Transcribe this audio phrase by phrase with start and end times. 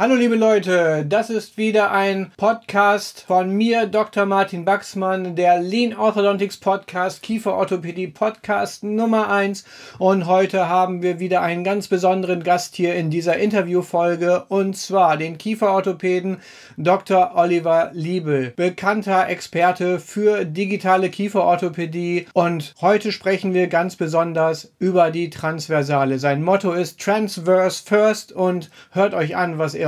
[0.00, 4.26] Hallo liebe Leute, das ist wieder ein Podcast von mir, Dr.
[4.26, 9.64] Martin Baxmann, der Lean Orthodontics Podcast, Kieferorthopädie Podcast Nummer eins.
[9.98, 15.16] Und heute haben wir wieder einen ganz besonderen Gast hier in dieser Interviewfolge und zwar
[15.16, 16.42] den Kieferorthopäden
[16.76, 17.32] Dr.
[17.34, 22.28] Oliver Liebel, bekannter Experte für digitale Kieferorthopädie.
[22.34, 26.20] Und heute sprechen wir ganz besonders über die Transversale.
[26.20, 29.87] Sein Motto ist Transverse First und hört euch an, was er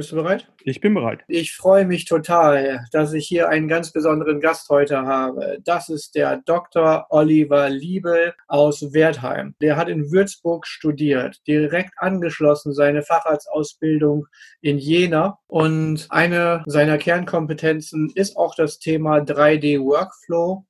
[0.00, 0.46] Bist du bereit?
[0.62, 1.20] Ich bin bereit.
[1.28, 5.58] Ich freue mich total, dass ich hier einen ganz besonderen Gast heute habe.
[5.62, 7.04] Das ist der Dr.
[7.10, 9.54] Oliver Liebel aus Wertheim.
[9.60, 14.26] Der hat in Würzburg studiert, direkt angeschlossen seine Facharztausbildung
[14.62, 15.38] in Jena.
[15.46, 20.64] Und eine seiner Kernkompetenzen ist auch das Thema 3D-Workflow.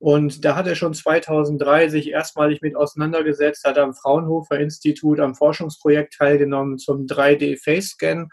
[0.00, 5.34] Und da hat er schon 2003 sich erstmalig mit auseinandergesetzt, hat am Fraunhofer Institut am
[5.34, 8.28] Forschungsprojekt teilgenommen zum 3D-Face-Scan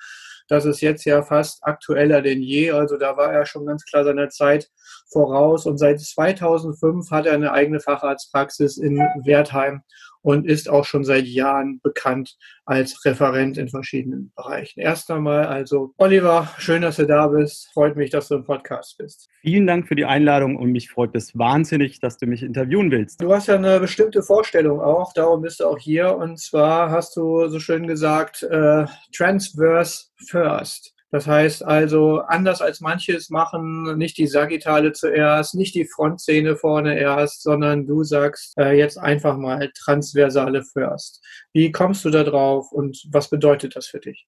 [0.48, 2.72] das ist jetzt ja fast aktueller denn je.
[2.72, 4.70] Also da war er schon ganz klar seiner Zeit
[5.12, 5.66] voraus.
[5.66, 9.82] Und seit 2005 hat er eine eigene Facharztpraxis in Wertheim
[10.22, 14.80] und ist auch schon seit Jahren bekannt als Referent in verschiedenen Bereichen.
[14.80, 17.70] Erst einmal also, Oliver, schön, dass du da bist.
[17.74, 19.30] Freut mich, dass du im Podcast bist.
[19.42, 23.22] Vielen Dank für die Einladung und mich freut es wahnsinnig, dass du mich interviewen willst.
[23.22, 26.16] Du hast ja eine bestimmte Vorstellung auch, darum bist du auch hier.
[26.16, 30.97] Und zwar hast du so schön gesagt, äh, Transverse First.
[31.10, 36.58] Das heißt also, anders als manche es machen, nicht die Sagittale zuerst, nicht die Frontzähne
[36.58, 41.24] vorne erst, sondern du sagst äh, jetzt einfach mal Transversale first.
[41.54, 44.28] Wie kommst du da drauf und was bedeutet das für dich?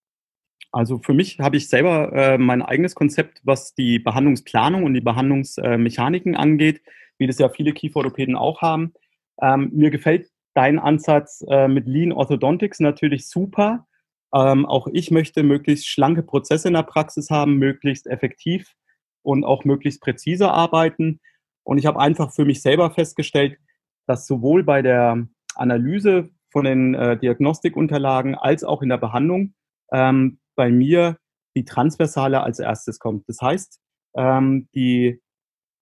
[0.72, 5.02] Also für mich habe ich selber äh, mein eigenes Konzept, was die Behandlungsplanung und die
[5.02, 6.82] Behandlungsmechaniken äh, angeht,
[7.18, 8.94] wie das ja viele Kieferorthopäden auch haben.
[9.42, 13.88] Ähm, mir gefällt dein Ansatz äh, mit Lean Orthodontics natürlich super
[14.34, 18.76] ähm, auch ich möchte möglichst schlanke Prozesse in der Praxis haben, möglichst effektiv
[19.24, 21.20] und auch möglichst präzise arbeiten.
[21.64, 23.58] Und ich habe einfach für mich selber festgestellt,
[24.08, 29.54] dass sowohl bei der Analyse von den äh, Diagnostikunterlagen als auch in der Behandlung
[29.92, 31.18] ähm, bei mir
[31.56, 33.28] die Transversale als erstes kommt.
[33.28, 33.80] Das heißt,
[34.16, 35.22] ähm, die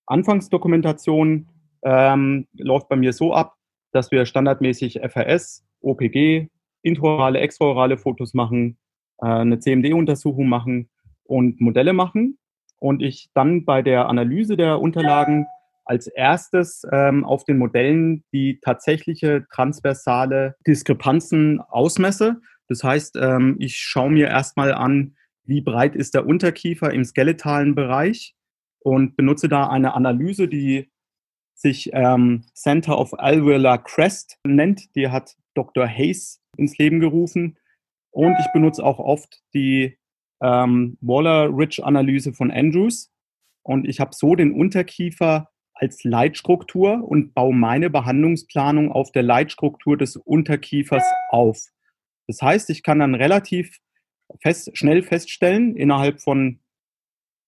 [0.06, 1.50] Anfangsdokumentation
[1.84, 3.56] ähm, läuft bei mir so ab,
[3.92, 6.50] dass wir standardmäßig FRS, OPG,
[6.82, 8.78] intraorale, extraorale Fotos machen,
[9.22, 10.90] äh, eine CMD-Untersuchung machen
[11.24, 12.38] und Modelle machen.
[12.80, 15.48] Und ich dann bei der Analyse der Unterlagen
[15.86, 22.38] als erstes ähm, auf den Modellen die tatsächliche transversale Diskrepanzen ausmesse.
[22.68, 25.16] Das heißt, ähm, ich schaue mir erstmal an,
[25.46, 28.36] wie breit ist der Unterkiefer im skeletalen Bereich
[28.80, 30.92] und benutze da eine Analyse, die
[31.58, 34.96] sich ähm, Center of Alveolar Crest nennt.
[34.96, 35.88] Die hat Dr.
[35.88, 37.58] Hayes ins Leben gerufen.
[38.12, 39.98] Und ich benutze auch oft die
[40.42, 43.12] ähm, Waller-Ridge-Analyse von Andrews.
[43.64, 49.98] Und ich habe so den Unterkiefer als Leitstruktur und baue meine Behandlungsplanung auf der Leitstruktur
[49.98, 51.60] des Unterkiefers auf.
[52.28, 53.80] Das heißt, ich kann dann relativ
[54.42, 56.60] fest, schnell feststellen, innerhalb von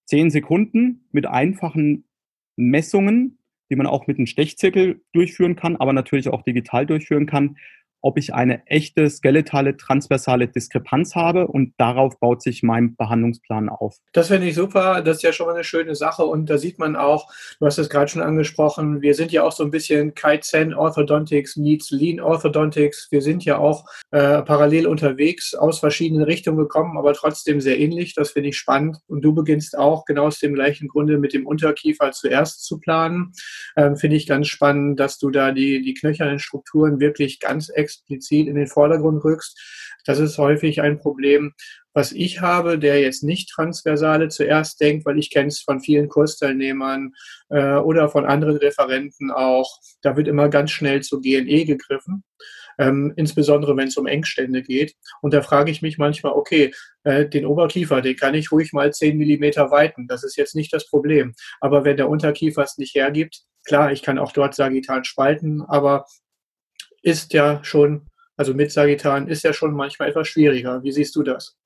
[0.05, 2.07] zehn Sekunden mit einfachen
[2.55, 3.38] Messungen,
[3.69, 7.57] die man auch mit einem Stechzirkel durchführen kann, aber natürlich auch digital durchführen kann,
[8.01, 13.97] ob ich eine echte skeletale transversale Diskrepanz habe und darauf baut sich mein Behandlungsplan auf.
[14.13, 16.23] Das finde ich super, das ist ja schon mal eine schöne Sache.
[16.23, 19.51] Und da sieht man auch, du hast es gerade schon angesprochen, wir sind ja auch
[19.51, 25.53] so ein bisschen Kaizen Orthodontics meets Lean Orthodontics, wir sind ja auch äh, parallel unterwegs,
[25.53, 28.97] aus verschiedenen Richtungen gekommen, aber trotzdem sehr ähnlich, das finde ich spannend.
[29.07, 33.33] Und du beginnst auch genau aus dem gleichen Grunde mit dem Unterkiefer zuerst zu planen,
[33.75, 37.88] ähm, finde ich ganz spannend, dass du da die, die knöchernen Strukturen wirklich ganz extra
[37.89, 39.59] explizit in den Vordergrund rückst.
[40.05, 41.53] Das ist häufig ein Problem,
[41.93, 46.07] was ich habe, der jetzt nicht Transversale zuerst denkt, weil ich kenne es von vielen
[46.07, 47.13] Kursteilnehmern
[47.49, 49.79] äh, oder von anderen Referenten auch.
[50.01, 52.23] Da wird immer ganz schnell zu GNE gegriffen.
[52.77, 54.95] Ähm, insbesondere wenn es um Engstände geht.
[55.21, 56.71] Und da frage ich mich manchmal, okay,
[57.03, 60.07] äh, den Oberkiefer, den kann ich ruhig mal 10 Millimeter weiten.
[60.07, 61.33] Das ist jetzt nicht das Problem.
[61.59, 66.05] Aber wenn der Unterkiefer es nicht hergibt, klar, ich kann auch dort sagittal spalten, aber
[67.01, 68.07] ist ja schon,
[68.37, 70.83] also mit Sagittan ist ja schon manchmal etwas schwieriger.
[70.83, 71.57] Wie siehst du das?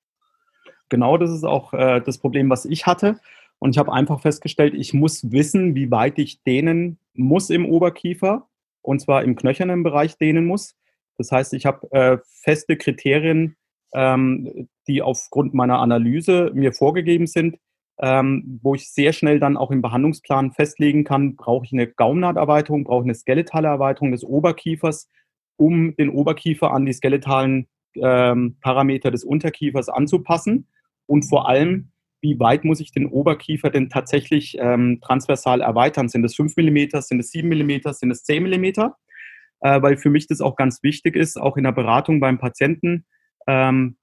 [0.88, 3.18] Genau das ist auch äh, das Problem, was ich hatte.
[3.58, 8.48] Und ich habe einfach festgestellt, ich muss wissen, wie weit ich dehnen muss im Oberkiefer.
[8.82, 10.76] Und zwar im knöchernen Bereich dehnen muss.
[11.16, 13.56] Das heißt, ich habe äh, feste Kriterien,
[13.94, 17.56] ähm, die aufgrund meiner Analyse mir vorgegeben sind,
[17.98, 22.84] ähm, wo ich sehr schnell dann auch im Behandlungsplan festlegen kann, brauche ich eine Gaumnahterweiterung,
[22.84, 25.08] brauche ich eine skeletale Erweiterung des Oberkiefers,
[25.56, 30.68] um den Oberkiefer an die skeletalen ähm, Parameter des Unterkiefers anzupassen
[31.06, 36.08] und vor allem, wie weit muss ich den Oberkiefer denn tatsächlich ähm, transversal erweitern?
[36.08, 38.64] Sind es 5 mm, sind es 7 mm, sind es 10 mm?
[38.64, 43.04] Äh, weil für mich das auch ganz wichtig ist, auch in der Beratung beim Patienten,
[43.46, 43.96] ähm,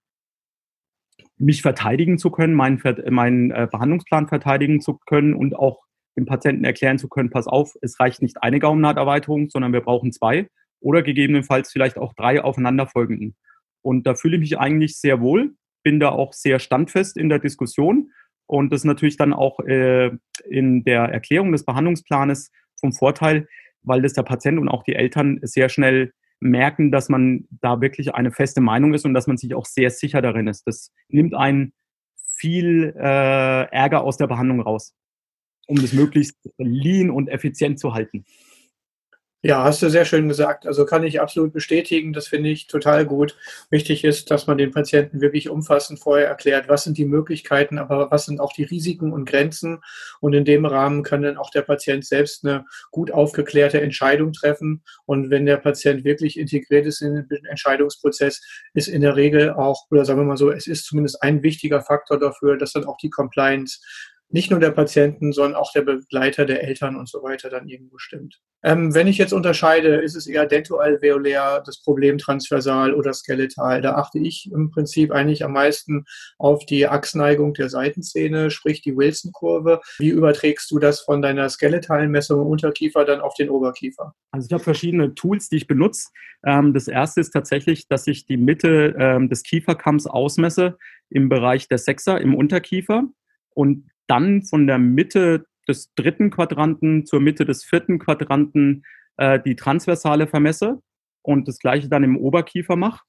[1.38, 5.84] mich verteidigen zu können, meinen, meinen äh, Behandlungsplan verteidigen zu können und auch
[6.16, 10.12] dem Patienten erklären zu können, pass auf, es reicht nicht eine Gaumennahterweiterung, sondern wir brauchen
[10.12, 10.48] zwei
[10.82, 13.36] oder gegebenenfalls vielleicht auch drei aufeinanderfolgenden.
[13.82, 17.40] Und da fühle ich mich eigentlich sehr wohl, bin da auch sehr standfest in der
[17.40, 18.12] Diskussion
[18.52, 20.12] und das ist natürlich dann auch äh,
[20.44, 23.48] in der Erklärung des Behandlungsplanes vom Vorteil,
[23.82, 26.12] weil das der Patient und auch die Eltern sehr schnell
[26.42, 29.90] merken, dass man da wirklich eine feste Meinung ist und dass man sich auch sehr
[29.90, 30.68] sicher darin ist.
[30.68, 31.72] Das nimmt einen
[32.36, 34.96] viel äh, Ärger aus der Behandlung raus,
[35.68, 38.26] um das möglichst lean und effizient zu halten.
[39.44, 40.68] Ja, hast du sehr schön gesagt.
[40.68, 42.14] Also kann ich absolut bestätigen.
[42.14, 43.36] Das finde ich total gut.
[43.72, 48.12] Wichtig ist, dass man den Patienten wirklich umfassend vorher erklärt, was sind die Möglichkeiten, aber
[48.12, 49.80] was sind auch die Risiken und Grenzen.
[50.20, 54.84] Und in dem Rahmen kann dann auch der Patient selbst eine gut aufgeklärte Entscheidung treffen.
[55.06, 58.42] Und wenn der Patient wirklich integriert ist in den Entscheidungsprozess,
[58.76, 61.82] ist in der Regel auch, oder sagen wir mal so, es ist zumindest ein wichtiger
[61.82, 63.80] Faktor dafür, dass dann auch die Compliance
[64.34, 67.98] nicht nur der Patienten, sondern auch der Begleiter der Eltern und so weiter dann irgendwo
[67.98, 68.40] stimmt.
[68.64, 73.96] Ähm, wenn ich jetzt unterscheide, ist es eher dentoalveolär, das Problem transversal oder skeletal, da
[73.96, 76.06] achte ich im Prinzip eigentlich am meisten
[76.38, 79.82] auf die Achsneigung der Seitenzähne, sprich die Wilson-Kurve.
[79.98, 84.14] Wie überträgst du das von deiner skeletalen Messung im Unterkiefer dann auf den Oberkiefer?
[84.32, 86.10] Also ich habe verschiedene Tools, die ich benutze.
[86.46, 90.78] Ähm, das erste ist tatsächlich, dass ich die Mitte ähm, des Kieferkamms ausmesse
[91.10, 93.06] im Bereich der Sechser im Unterkiefer
[93.54, 98.84] und dann von der Mitte des dritten Quadranten zur Mitte des vierten Quadranten
[99.18, 100.82] äh, die Transversale vermesse
[101.22, 103.04] und das gleiche dann im Oberkiefer mache.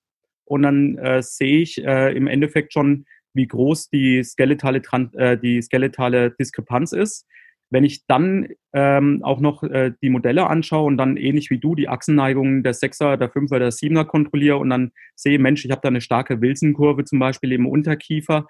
[0.45, 4.83] Und dann äh, sehe ich äh, im Endeffekt schon, wie groß die skeletale,
[5.15, 7.27] äh, die skeletale Diskrepanz ist.
[7.71, 11.75] Wenn ich dann ähm, auch noch äh, die Modelle anschaue und dann ähnlich wie du
[11.75, 15.81] die Achsenneigungen der Sechser, der Fünfer, der Siebener kontrolliere und dann sehe, Mensch, ich habe
[15.81, 18.47] da eine starke Wilson-Kurve zum Beispiel im Unterkiefer,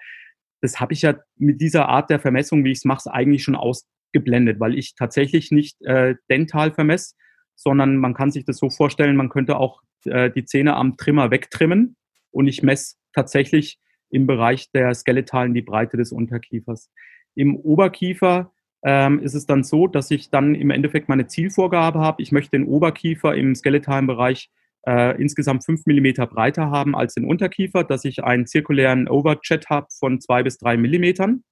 [0.63, 3.57] das habe ich ja mit dieser Art der Vermessung, wie ich es mache, eigentlich schon
[3.57, 7.15] ausgeblendet, weil ich tatsächlich nicht äh, dental vermesse,
[7.55, 11.31] sondern man kann sich das so vorstellen, man könnte auch äh, die Zähne am Trimmer
[11.31, 11.97] wegtrimmen
[12.31, 13.77] und ich messe tatsächlich
[14.09, 16.89] im Bereich der Skeletalen die Breite des Unterkiefers.
[17.35, 18.53] Im Oberkiefer
[18.85, 22.21] ähm, ist es dann so, dass ich dann im Endeffekt meine Zielvorgabe habe.
[22.21, 24.49] Ich möchte den Oberkiefer im skeletalen Bereich
[24.87, 29.87] äh, insgesamt fünf Millimeter breiter haben als den Unterkiefer, dass ich einen zirkulären Overjet habe
[29.97, 31.43] von zwei bis drei Millimetern.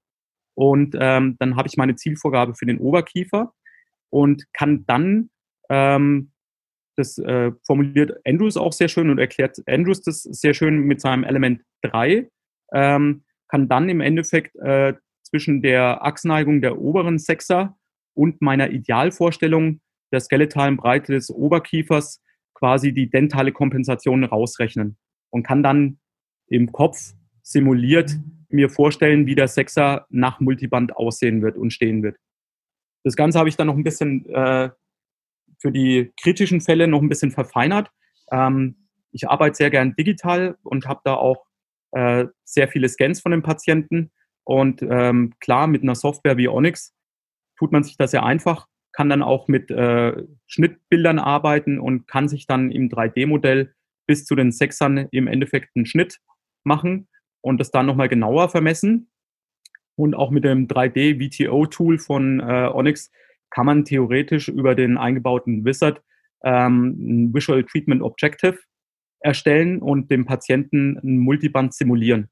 [0.56, 3.54] Und ähm, dann habe ich meine Zielvorgabe für den Oberkiefer
[4.10, 5.30] und kann dann,
[5.70, 6.32] ähm,
[6.98, 11.24] das äh, formuliert Andrews auch sehr schön und erklärt Andrews das sehr schön mit seinem
[11.24, 12.30] Element 3,
[12.74, 17.78] ähm, kann dann im Endeffekt äh, zwischen der Achsneigung der oberen Sechser
[18.14, 19.80] und meiner Idealvorstellung
[20.12, 22.22] der skeletalen Breite des Oberkiefers
[22.62, 24.96] quasi die dentale Kompensation rausrechnen
[25.32, 25.98] und kann dann
[26.48, 28.16] im Kopf simuliert
[28.50, 32.18] mir vorstellen, wie der Sechser nach Multiband aussehen wird und stehen wird.
[33.04, 34.70] Das Ganze habe ich dann noch ein bisschen äh,
[35.58, 37.90] für die kritischen Fälle noch ein bisschen verfeinert.
[38.32, 41.48] Ähm, ich arbeite sehr gern digital und habe da auch
[41.94, 44.12] äh, sehr viele Scans von den Patienten.
[44.44, 46.94] Und ähm, klar, mit einer Software wie Onyx
[47.58, 52.28] tut man sich das sehr einfach kann dann auch mit äh, Schnittbildern arbeiten und kann
[52.28, 53.74] sich dann im 3D-Modell
[54.08, 56.20] bis zu den Sechsern im Endeffekt einen Schnitt
[56.64, 57.08] machen
[57.42, 59.10] und das dann nochmal genauer vermessen.
[59.96, 63.12] Und auch mit dem 3D-VTO-Tool von äh, Onyx
[63.50, 66.02] kann man theoretisch über den eingebauten Wizard
[66.44, 68.58] ähm, ein Visual Treatment Objective
[69.20, 72.30] erstellen und dem Patienten ein Multiband simulieren.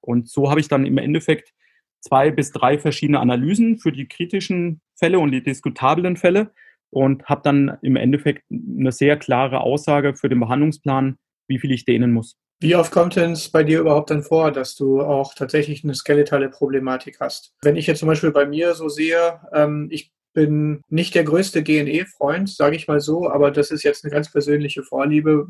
[0.00, 1.52] Und so habe ich dann im Endeffekt
[2.00, 6.52] zwei bis drei verschiedene Analysen für die kritischen Fälle und die diskutablen Fälle
[6.90, 11.16] und habe dann im Endeffekt eine sehr klare Aussage für den Behandlungsplan,
[11.48, 12.36] wie viel ich dehnen muss.
[12.60, 15.94] Wie oft kommt denn es bei dir überhaupt dann vor, dass du auch tatsächlich eine
[15.94, 17.52] skeletale Problematik hast?
[17.62, 21.62] Wenn ich jetzt zum Beispiel bei mir so sehe, ähm, ich bin nicht der größte
[21.62, 25.46] GNE-Freund, sage ich mal so, aber das ist jetzt eine ganz persönliche Vorliebe.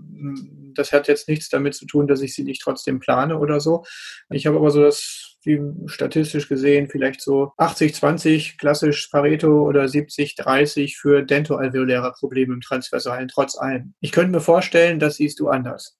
[0.75, 3.85] Das hat jetzt nichts damit zu tun, dass ich sie nicht trotzdem plane oder so.
[4.31, 10.97] Ich habe aber so das, wie statistisch gesehen, vielleicht so 80-20 klassisch Pareto oder 70-30
[10.97, 13.95] für dentoalveoläre Probleme im Transversalen, trotz allem.
[14.01, 15.99] Ich könnte mir vorstellen, das siehst du anders.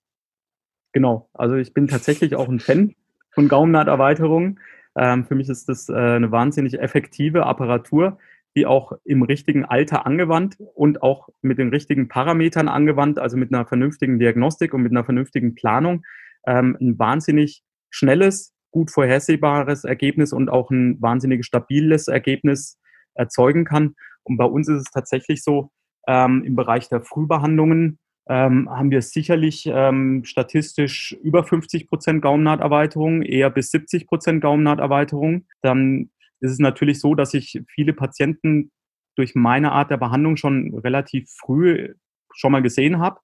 [0.93, 2.95] Genau, also ich bin tatsächlich auch ein Fan
[3.31, 4.59] von Gaumennaht-Erweiterungen.
[4.97, 8.17] Ähm, für mich ist das äh, eine wahnsinnig effektive Apparatur,
[8.55, 13.53] die auch im richtigen Alter angewandt und auch mit den richtigen Parametern angewandt, also mit
[13.53, 16.05] einer vernünftigen Diagnostik und mit einer vernünftigen Planung,
[16.47, 22.77] ähm, ein wahnsinnig schnelles, gut vorhersehbares Ergebnis und auch ein wahnsinnig stabiles Ergebnis
[23.13, 23.95] erzeugen kann.
[24.23, 25.71] Und bei uns ist es tatsächlich so,
[26.07, 33.21] ähm, im Bereich der Frühbehandlungen ähm, haben wir sicherlich ähm, statistisch über 50 Prozent Gaumnahterweiterung,
[33.21, 35.45] eher bis 70 Prozent Gaumnahterweiterung.
[35.61, 36.09] Dann
[36.41, 38.71] ist es natürlich so, dass ich viele Patienten
[39.15, 41.93] durch meine Art der Behandlung schon relativ früh
[42.33, 43.21] schon mal gesehen habe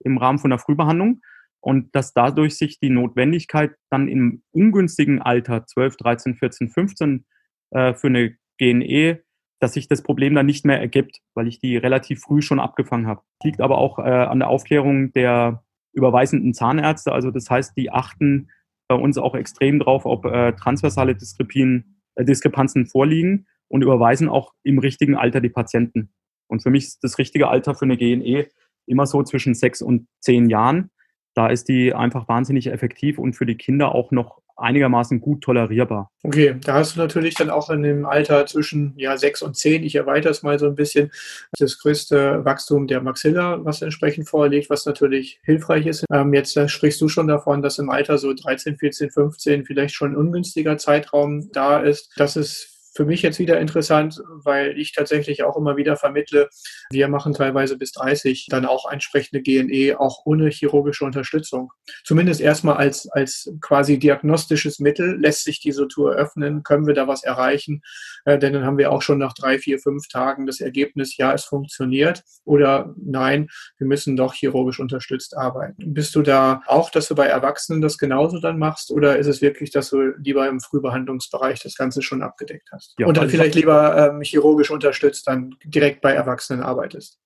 [0.00, 1.20] im Rahmen von der Frühbehandlung
[1.68, 7.26] und dass dadurch sich die Notwendigkeit dann im ungünstigen Alter 12, 13, 14, 15
[7.72, 9.22] äh, für eine GNE
[9.60, 13.06] dass sich das Problem dann nicht mehr ergibt, weil ich die relativ früh schon abgefangen
[13.06, 13.22] habe.
[13.42, 17.12] Liegt aber auch äh, an der Aufklärung der überweisenden Zahnärzte.
[17.12, 18.50] Also das heißt, die achten
[18.88, 24.78] bei uns auch extrem drauf, ob äh, transversale äh, Diskrepanzen vorliegen und überweisen auch im
[24.78, 26.12] richtigen Alter die Patienten.
[26.46, 28.46] Und für mich ist das richtige Alter für eine GNE
[28.86, 30.90] immer so zwischen sechs und zehn Jahren.
[31.34, 36.10] Da ist die einfach wahnsinnig effektiv und für die Kinder auch noch einigermaßen gut tolerierbar.
[36.22, 39.84] Okay, da hast du natürlich dann auch in dem Alter zwischen ja, sechs und zehn,
[39.84, 41.10] ich erweitere es mal so ein bisschen,
[41.58, 46.04] das größte Wachstum der Maxilla, was entsprechend vorliegt, was natürlich hilfreich ist.
[46.12, 49.94] Ähm, jetzt äh, sprichst du schon davon, dass im Alter so 13, 14, 15 vielleicht
[49.94, 52.12] schon ein ungünstiger Zeitraum da ist.
[52.16, 56.48] Das ist für mich jetzt wieder interessant, weil ich tatsächlich auch immer wieder vermittle,
[56.90, 61.70] wir machen teilweise bis 30 dann auch entsprechende GNE, auch ohne chirurgische Unterstützung.
[62.02, 67.06] Zumindest erstmal als, als quasi diagnostisches Mittel lässt sich die Sutur öffnen, können wir da
[67.06, 67.82] was erreichen,
[68.24, 71.32] äh, denn dann haben wir auch schon nach drei, vier, fünf Tagen das Ergebnis, ja,
[71.32, 75.94] es funktioniert oder nein, wir müssen doch chirurgisch unterstützt arbeiten.
[75.94, 79.40] Bist du da auch, dass du bei Erwachsenen das genauso dann machst oder ist es
[79.40, 82.87] wirklich, dass du lieber im Frühbehandlungsbereich das Ganze schon abgedeckt hast?
[82.98, 87.20] Ja, und dann vielleicht lieber ähm, chirurgisch unterstützt dann direkt bei Erwachsenen arbeitest.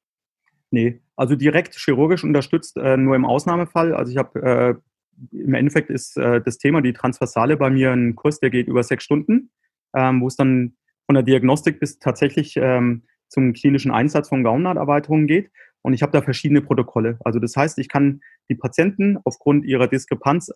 [0.71, 3.95] Nee, also direkt chirurgisch unterstützt äh, nur im Ausnahmefall.
[3.95, 4.75] Also ich habe äh,
[5.31, 8.83] im Endeffekt ist äh, das Thema die Transversale bei mir ein Kurs, der geht über
[8.83, 9.51] sechs Stunden,
[9.95, 10.75] ähm, wo es dann
[11.07, 15.51] von der Diagnostik bis tatsächlich ähm, zum klinischen Einsatz von Gaumnahterweiterungen geht.
[15.83, 17.19] Und ich habe da verschiedene Protokolle.
[17.25, 20.51] Also das heißt, ich kann die Patienten aufgrund ihrer Diskrepanz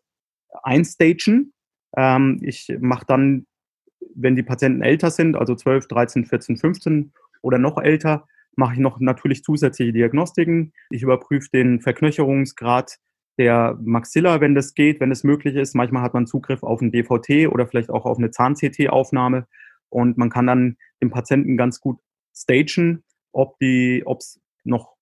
[0.62, 1.52] einstagen.
[1.96, 3.46] Ähm, ich mache dann
[4.14, 8.80] wenn die Patienten älter sind, also 12, 13, 14, 15 oder noch älter, mache ich
[8.80, 10.72] noch natürlich zusätzliche Diagnostiken.
[10.90, 12.98] Ich überprüfe den Verknöcherungsgrad
[13.38, 15.74] der Maxilla, wenn das geht, wenn es möglich ist.
[15.74, 19.46] Manchmal hat man Zugriff auf ein DVT oder vielleicht auch auf eine Zahn-CT-Aufnahme
[19.90, 21.98] und man kann dann den Patienten ganz gut
[22.34, 24.96] stagen, ob es noch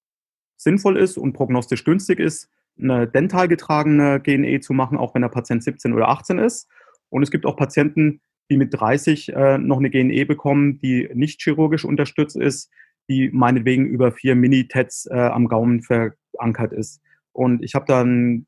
[0.56, 5.28] sinnvoll ist und prognostisch günstig ist, eine dental getragene GNE zu machen, auch wenn der
[5.28, 6.68] Patient 17 oder 18 ist.
[7.10, 8.20] Und es gibt auch Patienten,
[8.50, 12.70] die mit 30 äh, noch eine GNE bekommen, die nicht chirurgisch unterstützt ist,
[13.08, 17.00] die meinetwegen über vier Mini-TEDs äh, am Gaumen verankert ist.
[17.32, 18.46] Und ich habe dann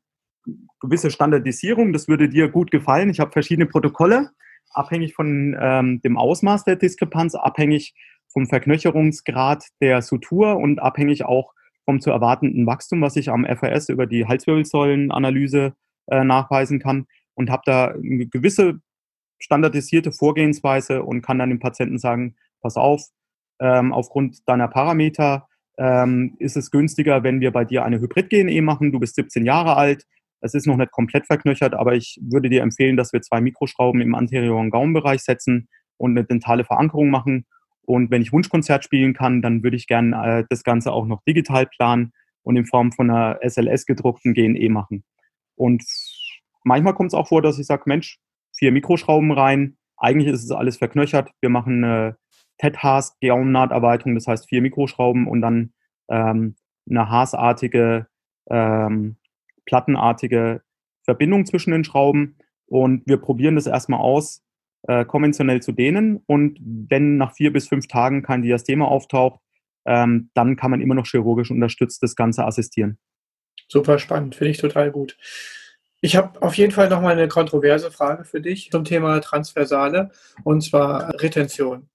[0.79, 3.09] gewisse Standardisierung, das würde dir gut gefallen.
[3.09, 4.31] Ich habe verschiedene Protokolle,
[4.71, 7.95] abhängig von ähm, dem Ausmaß der Diskrepanz, abhängig
[8.27, 11.53] vom Verknöcherungsgrad der Sutur und abhängig auch
[11.85, 15.73] vom zu erwartenden Wachstum, was ich am FRS über die Halswirbelsäulenanalyse
[16.07, 18.79] äh, nachweisen kann und habe da eine gewisse
[19.39, 23.03] standardisierte Vorgehensweise und kann dann dem Patienten sagen, pass auf,
[23.59, 28.91] ähm, aufgrund deiner Parameter ähm, ist es günstiger, wenn wir bei dir eine Hybrid-GNE machen.
[28.91, 30.05] Du bist 17 Jahre alt,
[30.41, 34.01] es ist noch nicht komplett verknöchert, aber ich würde dir empfehlen, dass wir zwei Mikroschrauben
[34.01, 35.67] im anterioren Gaumenbereich setzen
[35.97, 37.45] und eine dentale Verankerung machen.
[37.81, 41.23] Und wenn ich Wunschkonzert spielen kann, dann würde ich gerne äh, das Ganze auch noch
[41.27, 42.11] digital planen
[42.43, 45.03] und in Form von einer SLS gedruckten GNE machen.
[45.55, 45.83] Und
[46.63, 48.19] manchmal kommt es auch vor, dass ich sage, Mensch,
[48.57, 49.77] vier Mikroschrauben rein.
[49.97, 51.31] Eigentlich ist es alles verknöchert.
[51.41, 52.17] Wir machen eine
[52.59, 55.73] TED-Haas-Gaumennahterweiterung, das heißt vier Mikroschrauben und dann
[56.09, 56.55] ähm,
[56.89, 58.07] eine haasartige,
[58.49, 59.17] ähm,
[59.65, 60.61] plattenartige
[61.03, 62.37] Verbindung zwischen den Schrauben.
[62.67, 64.43] Und wir probieren das erstmal aus,
[64.83, 66.23] äh, konventionell zu dehnen.
[66.25, 69.39] Und wenn nach vier bis fünf Tagen kein Diastema auftaucht,
[69.85, 72.97] ähm, dann kann man immer noch chirurgisch unterstützt das Ganze assistieren.
[73.69, 75.17] Super spannend, finde ich total gut.
[76.01, 80.11] Ich habe auf jeden Fall nochmal eine kontroverse Frage für dich zum Thema Transversale
[80.43, 81.89] und zwar Retention.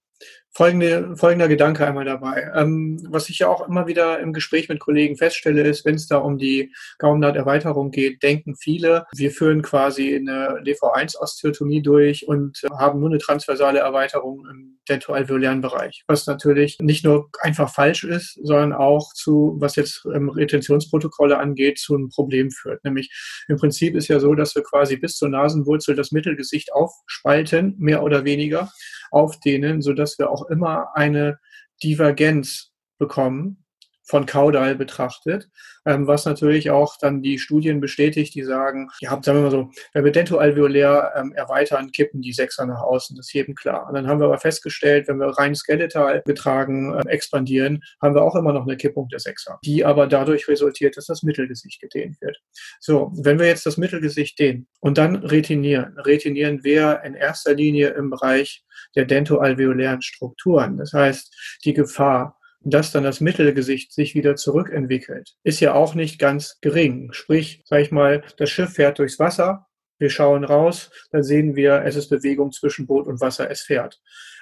[0.55, 2.51] Folgende, folgender Gedanke einmal dabei.
[2.55, 6.09] Ähm, was ich ja auch immer wieder im Gespräch mit Kollegen feststelle, ist, wenn es
[6.09, 13.01] da um die Gaumennaht-Erweiterung geht, denken viele, wir führen quasi eine DV1-Osteotomie durch und haben
[13.01, 18.73] nur eine transversale Erweiterung im dentoalveolären Bereich, was natürlich nicht nur einfach falsch ist, sondern
[18.73, 22.85] auch zu, was jetzt ähm, Retentionsprotokolle angeht, zu einem Problem führt.
[22.85, 23.11] Nämlich
[23.49, 28.03] im Prinzip ist ja so, dass wir quasi bis zur Nasenwurzel das Mittelgesicht aufspalten, mehr
[28.03, 28.71] oder weniger
[29.13, 31.39] aufdehnen, sodass wir auch immer eine
[31.83, 33.62] Divergenz bekommen
[34.05, 35.49] von Kaudal betrachtet,
[35.87, 39.71] ähm, was natürlich auch dann die Studien bestätigt, die sagen, ja, sagen wir mal so,
[39.93, 43.89] wenn wir dentoalveolär ähm, erweitern, kippen die Sechser nach außen, das ist jedem klar.
[43.89, 48.23] Und dann haben wir aber festgestellt, wenn wir rein skeletal getragen äh, expandieren, haben wir
[48.23, 52.21] auch immer noch eine Kippung der Sechser, die aber dadurch resultiert, dass das Mittelgesicht gedehnt
[52.21, 52.39] wird.
[52.81, 57.91] So, wenn wir jetzt das Mittelgesicht dehnen und dann retinieren, retinieren wir in erster Linie
[57.91, 60.77] im Bereich der dentoalveolären Strukturen.
[60.77, 66.19] Das heißt, die Gefahr, dass dann das Mittelgesicht sich wieder zurückentwickelt, ist ja auch nicht
[66.19, 67.13] ganz gering.
[67.13, 69.67] Sprich, sag ich mal, das Schiff fährt durchs Wasser,
[69.99, 74.01] wir schauen raus, dann sehen wir, es ist Bewegung zwischen Boot und Wasser, es fährt.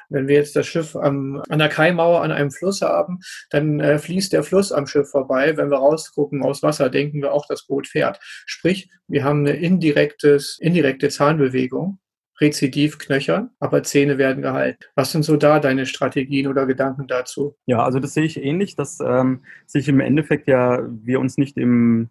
[0.08, 3.98] Wenn wir jetzt das Schiff am, an der Kaimauer an einem Fluss haben, dann äh,
[3.98, 5.56] fließt der Fluss am Schiff vorbei.
[5.56, 8.18] Wenn wir rausgucken aus Wasser, denken wir auch, das Boot fährt.
[8.20, 12.00] Sprich, wir haben eine indirektes, indirekte Zahnbewegung
[12.40, 14.78] Rezidiv knöchern, aber Zähne werden gehalten.
[14.94, 17.56] Was sind so da deine Strategien oder Gedanken dazu?
[17.66, 21.56] Ja, also das sehe ich ähnlich, dass ähm, sich im Endeffekt ja wir uns nicht
[21.56, 22.08] im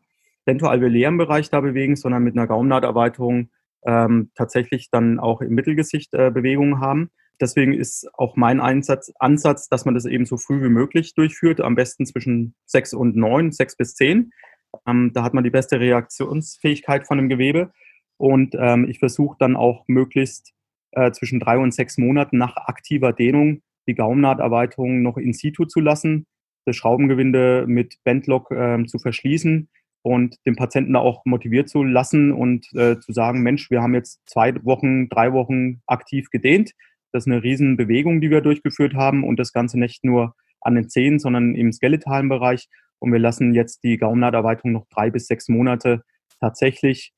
[0.47, 3.49] dentoalveolären Bereich da bewegen, sondern mit einer Gaumnahterweiterung
[3.85, 7.09] ähm, tatsächlich dann auch im Mittelgesicht äh, Bewegungen haben.
[7.41, 11.61] Deswegen ist auch mein Einsatz, Ansatz, dass man das eben so früh wie möglich durchführt,
[11.61, 14.31] am besten zwischen sechs und neun, sechs bis zehn.
[14.85, 17.71] Ähm, da hat man die beste Reaktionsfähigkeit von dem Gewebe.
[18.19, 20.51] Und ähm, ich versuche dann auch möglichst
[20.91, 25.79] äh, zwischen drei und sechs Monaten nach aktiver Dehnung die Gaumnahterweiterung noch in situ zu
[25.79, 26.27] lassen,
[26.65, 29.69] das Schraubengewinde mit Bandlock äh, zu verschließen
[30.01, 33.93] und den Patienten da auch motiviert zu lassen und äh, zu sagen, Mensch, wir haben
[33.93, 36.73] jetzt zwei Wochen, drei Wochen aktiv gedehnt.
[37.11, 40.75] Das ist eine riesen Bewegung, die wir durchgeführt haben und das Ganze nicht nur an
[40.75, 42.67] den Zähnen, sondern im skeletalen Bereich.
[42.99, 46.03] Und wir lassen jetzt die Gaumnahterweiterung noch drei bis sechs Monate
[46.39, 47.13] tatsächlich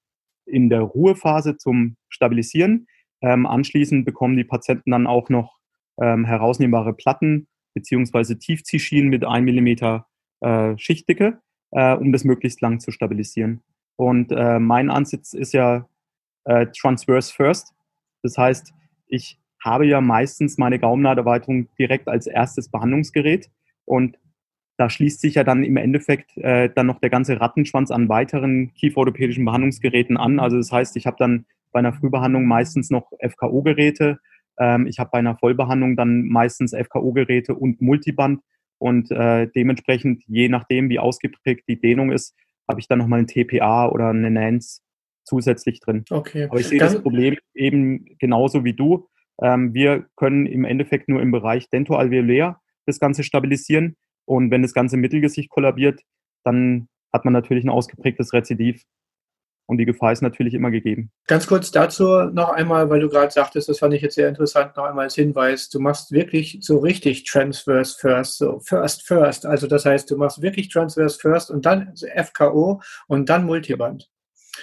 [0.51, 2.87] in der Ruhephase zum Stabilisieren.
[3.21, 5.57] Ähm, anschließend bekommen die Patienten dann auch noch
[6.01, 10.01] ähm, herausnehmbare Platten beziehungsweise Tiefziehschienen mit 1 mm
[10.41, 11.39] äh, Schichtdicke,
[11.71, 13.61] äh, um das möglichst lang zu stabilisieren.
[13.95, 15.87] Und äh, mein Ansatz ist ja
[16.45, 17.73] äh, Transverse First.
[18.23, 18.73] Das heißt,
[19.07, 23.49] ich habe ja meistens meine Gaumnahterweiterung direkt als erstes Behandlungsgerät
[23.85, 24.17] und
[24.77, 28.73] da schließt sich ja dann im Endeffekt äh, dann noch der ganze Rattenschwanz an weiteren
[28.73, 30.39] kieferorthopädischen Behandlungsgeräten an.
[30.39, 34.19] Also das heißt, ich habe dann bei einer Frühbehandlung meistens noch FKO-Geräte.
[34.59, 38.41] Ähm, ich habe bei einer Vollbehandlung dann meistens FKO-Geräte und Multiband.
[38.77, 42.35] Und äh, dementsprechend, je nachdem, wie ausgeprägt die Dehnung ist,
[42.67, 44.81] habe ich dann nochmal ein TPA oder eine NANS
[45.23, 46.03] zusätzlich drin.
[46.09, 46.45] Okay.
[46.45, 49.07] Aber ich sehe das Problem eben genauso wie du.
[49.41, 53.95] Ähm, wir können im Endeffekt nur im Bereich dentoalveolär das Ganze stabilisieren.
[54.25, 56.01] Und wenn das ganze Mittelgesicht kollabiert,
[56.43, 58.83] dann hat man natürlich ein ausgeprägtes Rezidiv.
[59.67, 61.11] Und die Gefahr ist natürlich immer gegeben.
[61.27, 62.03] Ganz kurz dazu
[62.33, 65.15] noch einmal, weil du gerade sagtest, das fand ich jetzt sehr interessant, noch einmal als
[65.15, 69.45] Hinweis, du machst wirklich so richtig Transverse First, so First First.
[69.45, 74.09] Also das heißt, du machst wirklich Transverse First und dann FKO und dann Multiband.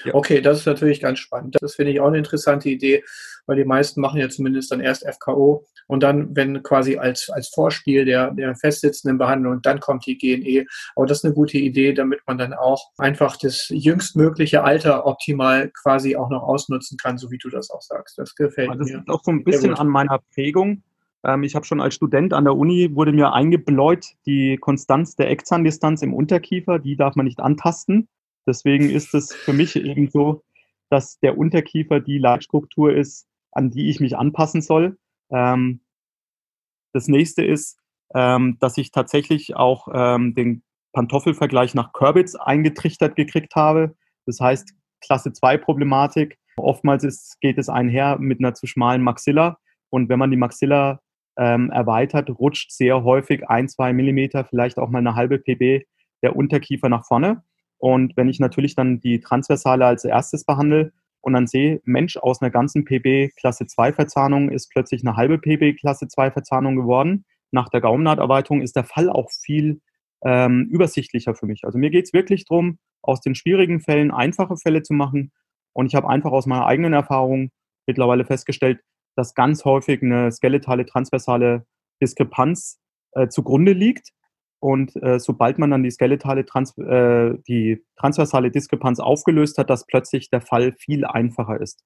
[0.04, 0.14] Ja.
[0.14, 1.56] Okay, das ist natürlich ganz spannend.
[1.60, 3.04] Das finde ich auch eine interessante Idee,
[3.46, 7.48] weil die meisten machen ja zumindest dann erst FKO und dann, wenn quasi als, als
[7.48, 10.66] Vorspiel der, der festsitzenden Behandlung und dann kommt die GNE.
[10.94, 15.70] Aber das ist eine gute Idee, damit man dann auch einfach das jüngstmögliche Alter optimal
[15.70, 18.18] quasi auch noch ausnutzen kann, so wie du das auch sagst.
[18.18, 18.98] Das gefällt also das mir.
[18.98, 20.82] Das ist auch so ein bisschen an meiner Prägung.
[21.24, 25.30] Ähm, ich habe schon als Student an der Uni, wurde mir eingebläut, die Konstanz der
[25.30, 28.08] Eckzahndistanz im Unterkiefer, die darf man nicht antasten.
[28.46, 30.42] Deswegen ist es für mich eben so,
[30.90, 34.98] dass der Unterkiefer die Leitstruktur ist, an die ich mich anpassen soll.
[35.30, 35.80] Ähm,
[36.92, 37.78] das nächste ist,
[38.14, 43.94] ähm, dass ich tatsächlich auch ähm, den Pantoffelvergleich nach Körbitz eingetrichtert gekriegt habe.
[44.26, 46.38] Das heißt, Klasse 2 Problematik.
[46.56, 49.58] Oftmals ist, geht es einher mit einer zu schmalen Maxilla.
[49.90, 51.00] Und wenn man die Maxilla
[51.36, 55.86] ähm, erweitert, rutscht sehr häufig ein, zwei Millimeter, vielleicht auch mal eine halbe PB
[56.22, 57.42] der Unterkiefer nach vorne.
[57.78, 62.40] Und wenn ich natürlich dann die Transversale als erstes behandle, und dann sehe, Mensch, aus
[62.40, 67.24] einer ganzen PB Klasse 2 Verzahnung ist plötzlich eine halbe PB Klasse 2 Verzahnung geworden.
[67.50, 69.80] Nach der Gaumnahterweiterung ist der Fall auch viel
[70.24, 71.64] ähm, übersichtlicher für mich.
[71.64, 75.32] Also mir geht es wirklich darum, aus den schwierigen Fällen einfache Fälle zu machen.
[75.72, 77.50] Und ich habe einfach aus meiner eigenen Erfahrung
[77.86, 78.80] mittlerweile festgestellt,
[79.16, 81.66] dass ganz häufig eine skeletale transversale
[82.00, 82.80] Diskrepanz
[83.12, 84.10] äh, zugrunde liegt.
[84.60, 89.86] Und äh, sobald man dann die skeletale, Trans äh, die transversale Diskrepanz aufgelöst hat, dass
[89.86, 91.84] plötzlich der Fall viel einfacher ist.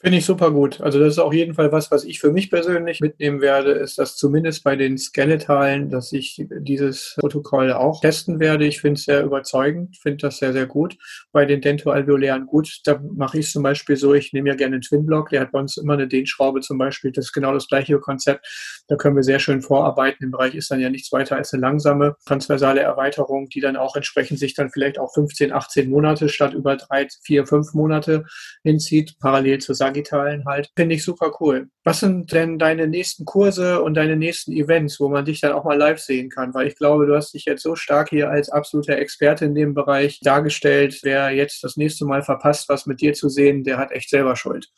[0.00, 0.80] Finde ich super gut.
[0.80, 3.98] Also das ist auf jeden Fall was, was ich für mich persönlich mitnehmen werde, ist,
[3.98, 8.64] dass zumindest bei den Skeletalen, dass ich dieses Protokoll auch testen werde.
[8.64, 10.96] Ich finde es sehr überzeugend, finde das sehr, sehr gut.
[11.32, 14.76] Bei den dentoalveolären gut, da mache ich es zum Beispiel so, ich nehme ja gerne
[14.76, 17.10] einen Twinblock, der hat bei uns immer eine Dehnschraube zum Beispiel.
[17.10, 18.46] Das ist genau das gleiche Konzept.
[18.86, 20.22] Da können wir sehr schön vorarbeiten.
[20.22, 23.96] Im Bereich ist dann ja nichts weiter als eine langsame transversale Erweiterung, die dann auch
[23.96, 28.26] entsprechend sich dann vielleicht auch 15, 18 Monate statt über drei, vier, fünf Monate
[28.62, 30.70] hinzieht, parallel zur Sagittalen halt.
[30.76, 31.68] Finde ich super cool.
[31.84, 35.64] Was sind denn deine nächsten Kurse und deine nächsten Events, wo man dich dann auch
[35.64, 36.54] mal live sehen kann?
[36.54, 39.74] Weil ich glaube, du hast dich jetzt so stark hier als absoluter Experte in dem
[39.74, 41.00] Bereich dargestellt.
[41.02, 44.36] Wer jetzt das nächste Mal verpasst, was mit dir zu sehen, der hat echt selber
[44.36, 44.68] Schuld.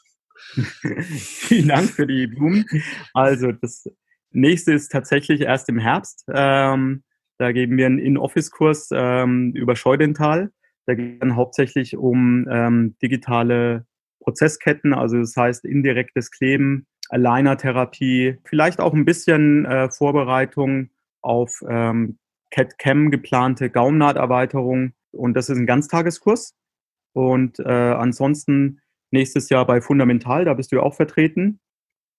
[1.10, 2.64] Vielen Dank für die Blumen.
[3.12, 3.84] Also das
[4.30, 6.24] nächste ist tatsächlich erst im Herbst.
[6.32, 7.02] Ähm,
[7.38, 10.50] da geben wir einen In-Office-Kurs ähm, über Scheudental.
[10.86, 13.86] Da geht es dann hauptsächlich um ähm, digitale
[14.20, 20.90] Prozessketten, also das heißt indirektes Kleben, Aligner-Therapie, vielleicht auch ein bisschen äh, Vorbereitung
[21.22, 22.18] auf ähm,
[22.50, 24.92] CAD-CAM geplante Gaumnahterweiterung.
[25.12, 26.54] Und das ist ein Ganztageskurs.
[27.12, 28.80] Und äh, ansonsten
[29.10, 31.60] nächstes Jahr bei Fundamental, da bist du ja auch vertreten.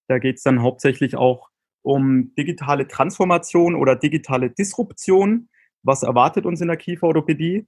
[0.08, 1.50] Da geht es dann hauptsächlich auch
[1.84, 5.50] um digitale Transformation oder digitale Disruption.
[5.84, 7.68] Was erwartet uns in der Kieferorthopädie?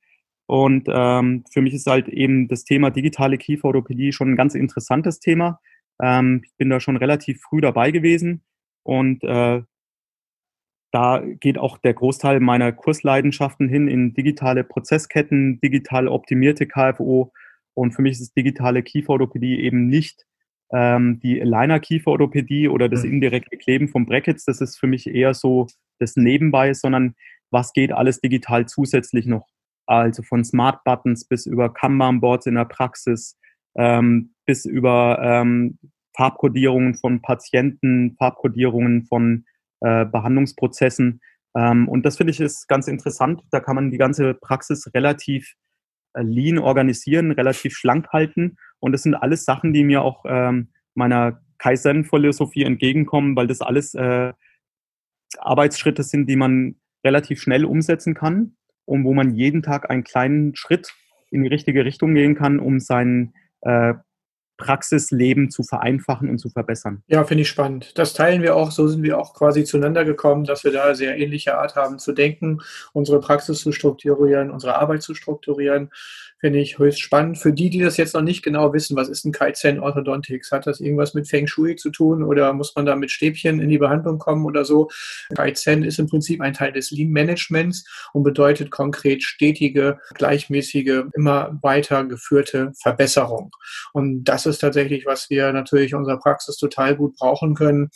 [0.54, 5.20] Und ähm, für mich ist halt eben das Thema digitale Kieferorthopädie schon ein ganz interessantes
[5.20, 5.60] Thema.
[6.00, 8.44] Ähm, ich bin da schon relativ früh dabei gewesen
[8.84, 9.64] und äh,
[10.92, 17.34] da geht auch der Großteil meiner Kursleidenschaften hin in digitale Prozessketten, digital optimierte KFO.
[17.74, 20.24] Und für mich ist digitale Kieferorthopädie eben nicht
[20.72, 23.14] ähm, die Aligner-Kieferorthopädie oder das mhm.
[23.14, 24.46] indirekte Kleben von Brackets.
[24.46, 25.66] Das ist für mich eher so
[25.98, 27.16] das Nebenbei, sondern
[27.50, 29.48] was geht alles digital zusätzlich noch
[29.86, 33.38] also von Smart Buttons bis über Kanban-Boards in der Praxis,
[33.76, 35.78] ähm, bis über ähm,
[36.16, 39.46] Farbkodierungen von Patienten, Farbkodierungen von
[39.82, 41.22] äh, Behandlungsprozessen.
[41.56, 43.42] Ähm, und das finde ich ist ganz interessant.
[43.52, 45.54] Da kann man die ganze Praxis relativ
[46.14, 48.58] äh, lean organisieren, relativ schlank halten.
[48.80, 53.94] Und das sind alles Sachen, die mir auch ähm, meiner Kaizen-Philosophie entgegenkommen, weil das alles
[53.96, 54.34] äh,
[55.40, 60.56] Arbeitsschritte sind, die man relativ schnell umsetzen kann und wo man jeden Tag einen kleinen
[60.56, 60.94] Schritt
[61.32, 63.94] in die richtige Richtung gehen kann, um sein äh,
[64.64, 67.04] Praxisleben zu vereinfachen und zu verbessern.
[67.08, 67.98] Ja, finde ich spannend.
[67.98, 68.72] Das teilen wir auch.
[68.72, 72.14] So sind wir auch quasi zueinander gekommen, dass wir da sehr ähnliche Art haben zu
[72.14, 72.60] denken,
[72.94, 75.90] unsere Praxis zu strukturieren, unsere Arbeit zu strukturieren.
[76.40, 77.38] Finde ich höchst spannend.
[77.38, 80.52] Für die, die das jetzt noch nicht genau wissen, was ist ein Kaizen Orthodontics?
[80.52, 83.70] Hat das irgendwas mit Feng Shui zu tun oder muss man da mit Stäbchen in
[83.70, 84.90] die Behandlung kommen oder so?
[85.36, 91.58] Kaizen ist im Prinzip ein Teil des Lean Managements und bedeutet konkret stetige, gleichmäßige, immer
[91.62, 93.52] weiter geführte Verbesserung.
[93.94, 97.90] Und das ist tatsächlich, was wir natürlich in unserer Praxis total gut brauchen können.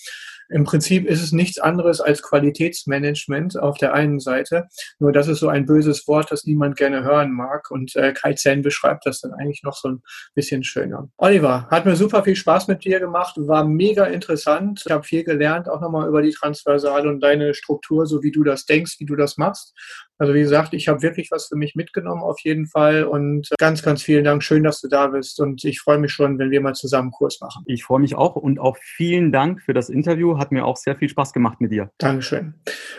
[0.49, 4.67] Im Prinzip ist es nichts anderes als Qualitätsmanagement auf der einen Seite.
[4.99, 7.69] Nur das ist so ein böses Wort, das niemand gerne hören mag.
[7.69, 10.01] Und äh, Kai Zen beschreibt das dann eigentlich noch so ein
[10.35, 11.09] bisschen schöner.
[11.17, 14.83] Oliver, hat mir super viel Spaß mit dir gemacht, war mega interessant.
[14.85, 18.43] Ich habe viel gelernt, auch nochmal über die Transversale und deine Struktur, so wie du
[18.43, 19.73] das denkst, wie du das machst.
[20.17, 23.83] Also wie gesagt, ich habe wirklich was für mich mitgenommen auf jeden Fall und ganz,
[23.83, 24.43] ganz vielen Dank.
[24.43, 27.39] Schön, dass du da bist und ich freue mich schon, wenn wir mal zusammen Kurs
[27.39, 27.63] machen.
[27.67, 30.37] Ich freue mich auch und auch vielen Dank für das Interview.
[30.37, 31.91] Hat mir auch sehr viel Spaß gemacht mit dir.
[31.97, 32.55] Dankeschön.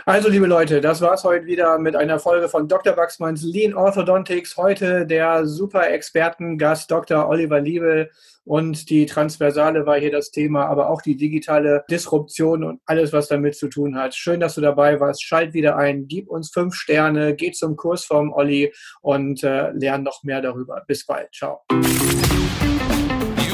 [0.07, 2.97] Also liebe Leute, das war es heute wieder mit einer Folge von Dr.
[2.97, 4.57] Wachsmanns Lean Orthodontics.
[4.57, 7.29] Heute der super Expertengast Dr.
[7.29, 8.11] Oliver Liebel
[8.49, 13.29] und die Transversale war hier das Thema, aber auch die digitale Disruption und alles, was
[13.29, 14.15] damit zu tun hat.
[14.15, 15.23] Schön, dass du dabei warst.
[15.23, 20.03] Schalt wieder ein, gib uns fünf Sterne, geh zum Kurs vom Olli und äh, lern
[20.03, 20.83] noch mehr darüber.
[20.87, 21.29] Bis bald.
[21.35, 21.61] Ciao.